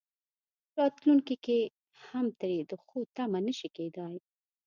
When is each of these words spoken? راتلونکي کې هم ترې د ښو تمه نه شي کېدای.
راتلونکي 0.77 1.35
کې 1.45 1.59
هم 2.07 2.25
ترې 2.39 2.59
د 2.69 2.71
ښو 2.85 2.99
تمه 3.15 3.39
نه 3.47 3.53
شي 3.57 3.69
کېدای. 3.77 4.15